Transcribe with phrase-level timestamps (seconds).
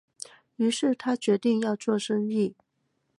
[0.55, 2.55] 於是他决定要做生意